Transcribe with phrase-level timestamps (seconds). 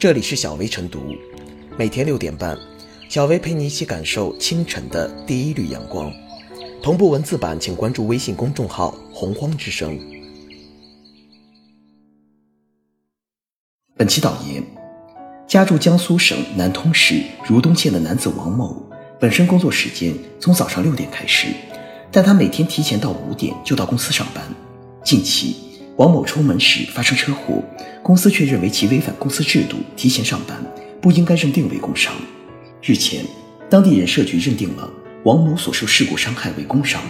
[0.00, 1.14] 这里是小薇晨读，
[1.76, 2.58] 每天六点半，
[3.10, 6.10] 小薇陪你一起感受清晨的第一缕阳光。
[6.82, 10.00] 同步文字版，请关注微信公众号“洪荒之声”。
[13.94, 14.64] 本期导言：
[15.46, 18.82] 家住江苏省南通市如东县的男子王某，
[19.20, 21.48] 本身工作时间从早上六点开始，
[22.10, 24.42] 但他每天提前到五点就到公司上班。
[25.04, 27.62] 近期，王某出门时发生车祸，
[28.02, 30.56] 公司却认为其违反公司制度提前上班，
[31.00, 32.14] 不应该认定为工伤。
[32.82, 33.22] 日前，
[33.68, 34.90] 当地人社局认定了
[35.24, 37.02] 王某所受事故伤害为工伤。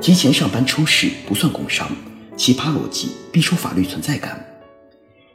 [0.00, 1.90] 提前上班出事不算工伤，
[2.36, 4.44] 奇葩逻辑逼出法律存在感。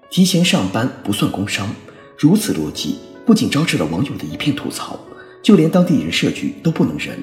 [0.10, 1.76] 提前上班不算工伤，
[2.18, 4.98] 如此逻辑不仅招致了网友的一片吐槽，
[5.44, 7.22] 就连当地人社局都不能忍，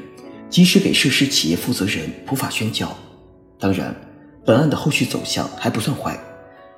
[0.51, 2.95] 及时给涉事企业负责人普法宣教。
[3.59, 3.97] 当然，
[4.45, 6.23] 本案的后续走向还不算坏，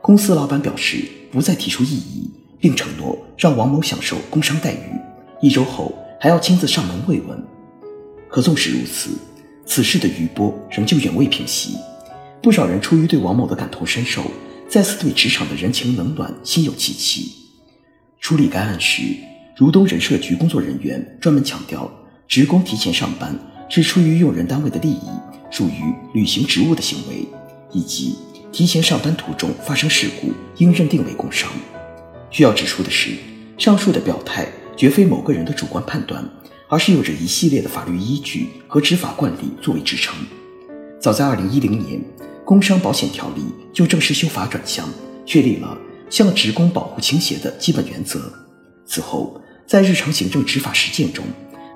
[0.01, 4.93] 公司老板表示不再提出异议，并承诺让王某享受工伤待遇，
[5.41, 7.37] 一周后还要亲自上门慰问。
[8.29, 9.11] 可纵使如此，
[9.67, 11.77] 此事的余波仍旧远未平息，
[12.41, 14.23] 不少人出于对王某的感同身受，
[14.69, 17.46] 再次对职场的人情冷暖心有戚戚。
[18.27, 19.03] 处理该案时，
[19.55, 21.89] 如东人社局工作人员专门强调，
[22.27, 25.07] 职工提前上班是出于用人单位的利益，
[25.49, 27.25] 属于履行职务的行为，
[27.71, 28.17] 以及
[28.51, 31.49] 提前上班途中发生事故应认定为工伤。
[32.29, 33.13] 需要指出的是，
[33.57, 36.29] 上述的表态绝非某个人的主观判断。
[36.69, 40.13] 而是有着一系列的法律依据和执法惯例作为支撑。
[41.01, 42.03] 早在二零一零年，
[42.45, 44.85] 工伤保险条例就正式修法转向，
[45.25, 45.79] 确立了
[46.11, 48.21] 向职工保护倾斜的基本原则。
[48.87, 51.25] 此后，在日常行政执法实践中，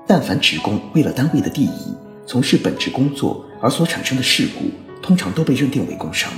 [0.07, 1.93] 但凡职工为了单位的利益
[2.25, 4.65] 从事本职工作而所产生的事故，
[5.01, 6.31] 通常都被认定为工伤。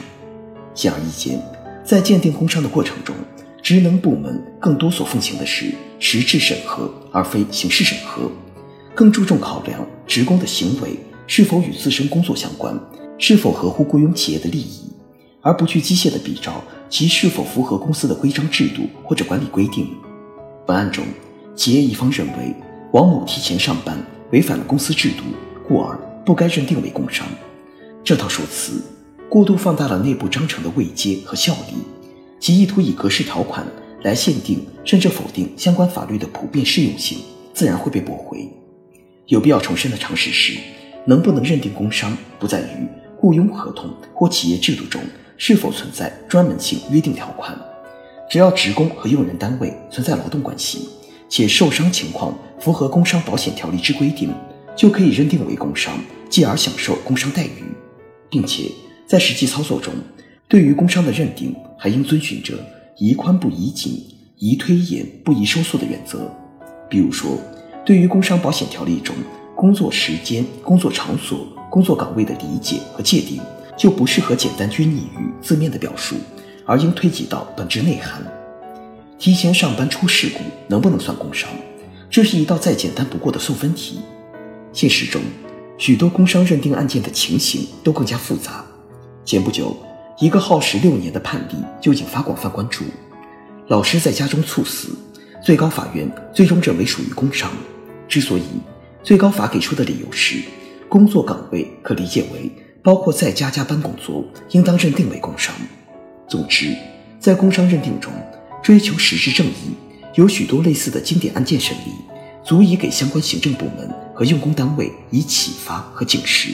[0.73, 1.39] 显而易见，
[1.83, 3.15] 在鉴定工伤的过程中，
[3.61, 8.31] 职能部门更多所奉行的是实质审核，而非形式审核。
[8.95, 12.77] 更注重考量职工的行为是否与自身工作相关，
[13.17, 14.91] 是否合乎雇佣企业的利益，
[15.43, 19.89] 而不去机械的比照其是否符合公司的规章制度或者管理规定。
[20.65, 21.05] 本案中，
[21.55, 22.55] 企业一方认为
[22.93, 23.97] 王某提前上班
[24.31, 25.23] 违反了公司制度，
[25.67, 27.27] 故而不该认定为工伤。
[28.03, 28.81] 这套说辞
[29.29, 31.73] 过度放大了内部章程的位阶和效力，
[32.39, 33.67] 其意图以格式条款
[34.03, 37.17] 来限定甚至否定相关法律的普遍适用性，
[37.53, 38.49] 自然会被驳回。
[39.27, 40.57] 有必要重申的常识是，
[41.05, 42.87] 能不能认定工伤，不在于
[43.19, 45.01] 雇佣合同或企业制度中
[45.37, 47.57] 是否存在专门性约定条款，
[48.29, 50.89] 只要职工和用人单位存在劳动关系，
[51.29, 54.33] 且受伤情况符合工伤保险条例之规定，
[54.75, 55.97] 就可以认定为工伤，
[56.29, 57.63] 继而享受工伤待遇，
[58.29, 58.65] 并且
[59.05, 59.93] 在实际操作中，
[60.47, 62.53] 对于工伤的认定还应遵循着
[62.97, 64.05] 宜宽不宜紧、
[64.37, 66.29] 宜推延不宜收缩的原则，
[66.89, 67.37] 比如说。
[67.85, 69.13] 对于工伤保险条例中
[69.57, 73.41] 工作时间、工作场所、工作岗位的理解和界定，
[73.77, 76.15] 就不适合简单拘泥于字面的表述，
[76.65, 78.21] 而应推及到本质内涵。
[79.19, 81.49] 提前上班出事故能不能算工伤？
[82.09, 83.99] 这是一道再简单不过的送分题。
[84.71, 85.21] 现实中，
[85.77, 88.65] 许多工伤认定案件的情形都更加复杂。
[89.25, 89.75] 前不久，
[90.19, 92.83] 一个耗时六年的判例就引发广泛关注：
[93.67, 94.89] 老师在家中猝死，
[95.43, 97.49] 最高法院最终认为属于工伤。
[98.07, 98.43] 之所以
[99.01, 100.41] 最高法给出的理由是，
[100.89, 102.51] 工作岗位可理解为
[102.83, 105.55] 包括在家加班工作，应当认定为工伤。
[106.27, 106.75] 总之，
[107.17, 108.11] 在工伤认定中
[108.61, 109.73] 追求实质正义，
[110.15, 111.93] 有许多类似的经典案件审理，
[112.43, 116.49] 足以给相关行政部门和用工单位以启发和警示。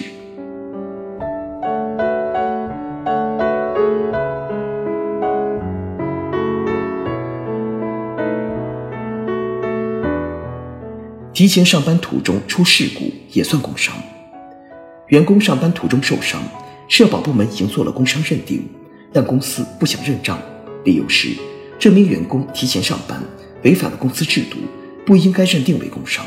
[11.33, 13.95] 提前上班途中出事故也算工伤。
[15.09, 16.39] 员工上班途中受伤，
[16.87, 18.67] 社保部门已经做了工伤认定，
[19.11, 20.39] 但公司不想认账，
[20.85, 21.29] 理由是
[21.79, 23.19] 这名员工提前上班
[23.63, 24.57] 违反了公司制度，
[25.07, 26.23] 不应该认定为工伤。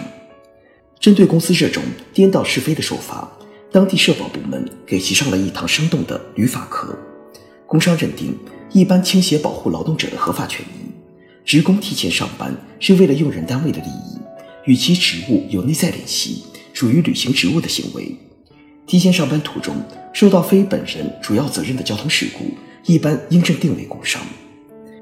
[0.99, 1.81] 针对公司这种
[2.13, 3.31] 颠倒是非的说法，
[3.71, 6.99] 当地社保部门给其上了一堂生动的语法课。
[7.69, 8.37] 工伤认定
[8.73, 10.91] 一般倾斜保护劳动者的合法权益，
[11.45, 14.19] 职工提前上班是为了用人单位的利益。
[14.65, 18.17] 与其职务有内在联系，属于履行职务的行为。
[18.93, 19.75] 提前上班途中
[20.13, 22.45] 受到非本人主要责任的交通事故，
[22.85, 24.21] 一般应认定为工伤；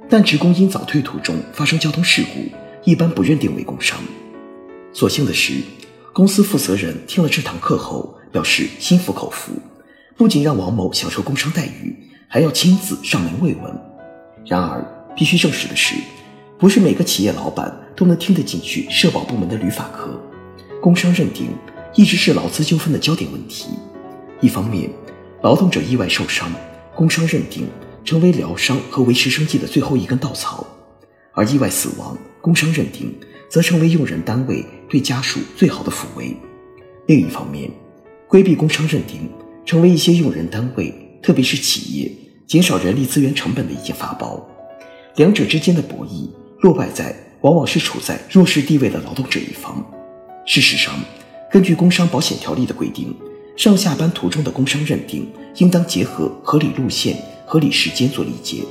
[0.08, 3.98] 但职工因早退途中发生交通事故，一般不认定为工伤。
[4.92, 5.54] 所幸的是，
[6.12, 9.54] 公司负责人听了这堂课后，表示心服口服，
[10.16, 11.92] 不仅让王某享受工伤待遇，
[12.28, 13.76] 还要亲自上门慰问。
[14.46, 15.96] 然而，必须证实的是，
[16.60, 20.16] 不是每个企业老板都能听得进去社保部门的旅法课。
[20.80, 21.48] 工伤认定
[21.94, 23.66] 一直是劳资纠纷的焦点问题。
[24.40, 24.90] 一方面，
[25.42, 26.50] 劳动者意外受伤，
[26.94, 27.66] 工伤认定
[28.04, 30.64] 成为疗伤和维持生计的最后一根稻草；
[31.32, 33.14] 而意外死亡，工伤认定
[33.48, 36.36] 则成为用人单位对家属最好的抚慰。
[37.06, 37.70] 另一方面，
[38.28, 39.28] 规避工伤认定
[39.66, 42.10] 成为一些用人单位，特别是企业
[42.46, 44.48] 减少人力资源成本的一件法宝。
[45.16, 49.84] 两者之间的博弈，落败在往往是处在弱势地位的劳动者一方。
[50.46, 50.94] 事实上，
[51.50, 53.12] 根据工伤保险条例的规定，
[53.56, 58.62] 上下班途中的工伤认定应当结合合理路线、合理时间做理解。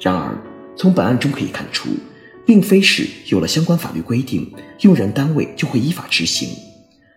[0.00, 0.36] 然而，
[0.76, 1.90] 从本案中可以看出，
[2.44, 6.48] 并非是有了相关法律规定，用人单位就会依法执行。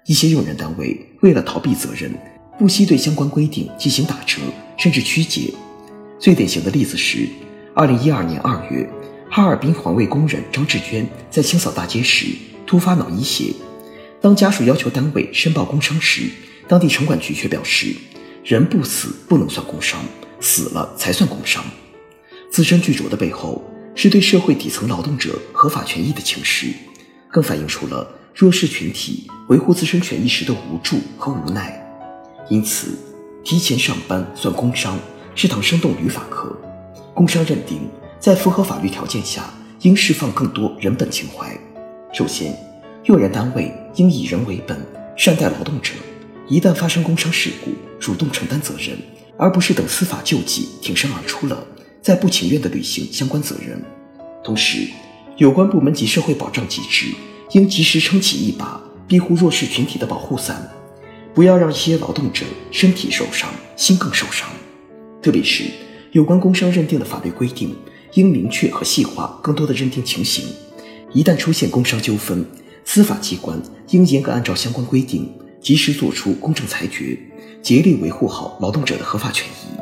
[0.06, 2.14] 一些用人单位为了逃避责任，
[2.60, 4.40] 不惜对相关规定进行打折，
[4.78, 5.52] 甚至曲解。
[6.20, 7.28] 最典型的例子是，
[7.74, 8.88] 二零一二年二月，
[9.28, 12.28] 哈尔滨环卫工人张志娟在清扫大街时
[12.68, 13.52] 突发脑溢血。
[14.22, 16.30] 当家属要求单位申报工伤时，
[16.68, 17.96] 当地城管局却表示，
[18.44, 20.04] 人不死不能算工伤，
[20.42, 21.64] 死了才算工伤。
[22.52, 23.64] 自身剧着的背后，
[23.96, 26.68] 是对社会底层劳动者合法权益的轻视，
[27.32, 28.06] 更反映出了
[28.36, 31.82] 弱势群体维护自身权益时的无助和无奈。
[32.50, 32.98] 因此，
[33.44, 35.00] 提前上班算工伤
[35.34, 36.54] 是堂生动语法课。
[37.14, 37.90] 工伤认定
[38.20, 39.50] 在符合法律条件下，
[39.82, 41.58] 应释放更多人本情怀。
[42.12, 42.69] 首先。
[43.06, 44.78] 用人单位应以人为本，
[45.16, 45.94] 善待劳动者。
[46.48, 48.98] 一旦发生工伤事故，主动承担责任，
[49.38, 51.66] 而不是等司法救济挺身而出了，
[52.02, 53.82] 再不情愿地履行相关责任。
[54.44, 54.88] 同时，
[55.38, 57.08] 有关部门及社会保障机制
[57.52, 60.70] 应及时撑起一把庇护弱势群体的保护伞，
[61.34, 64.50] 不要让一些劳动者身体受伤，心更受伤。
[65.22, 65.64] 特别是
[66.12, 67.74] 有关工伤认定的法律规定，
[68.16, 70.46] 应明确和细化更多的认定情形。
[71.14, 72.46] 一旦出现工伤纠纷，
[72.92, 75.32] 司法机关应严格按照相关规定，
[75.62, 77.16] 及时作出公正裁决，
[77.62, 79.78] 竭力维护好劳动者的合法权益。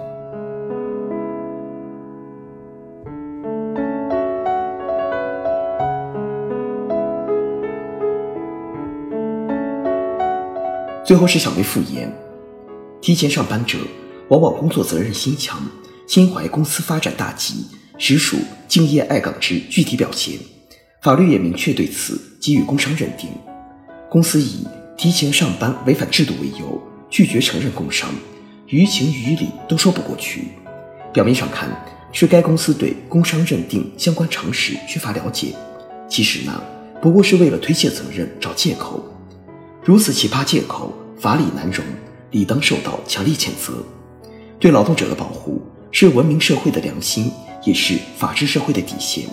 [11.05, 12.13] 最后是小薇复言：
[12.99, 13.77] 提前上班者
[14.27, 15.61] 往往工作责任心强，
[16.05, 17.67] 心怀公司发展大计，
[17.97, 18.35] 实属
[18.67, 20.56] 敬业爱岗之具体表现。
[21.07, 23.29] 法律也明确对此给予工伤认定，
[24.09, 24.67] 公司以
[24.97, 28.09] 提前上班违反制度为由拒绝承认工伤，
[28.67, 30.49] 于情于理都说不过去。
[31.13, 31.69] 表面上看
[32.11, 35.55] 是该公司对工伤认定相关常识缺乏了解，
[36.09, 36.61] 其实呢
[37.01, 39.01] 不过是为了推卸责任找借口。
[39.81, 41.85] 如此奇葩借口，法理难容，
[42.31, 43.81] 理当受到强烈谴责。
[44.59, 47.31] 对劳动者的保护是文明社会的良心，
[47.63, 49.23] 也是法治社会的底线。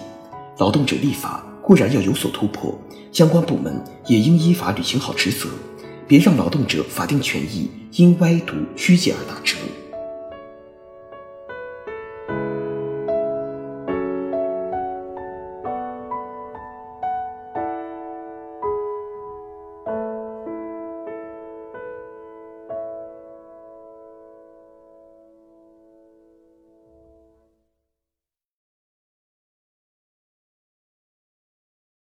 [0.58, 1.44] 劳动者立法。
[1.66, 2.78] 固然要有所突破，
[3.10, 5.48] 相关部门也应依法履行好职责，
[6.06, 9.56] 别让劳动者法定权益因歪读曲解而打折。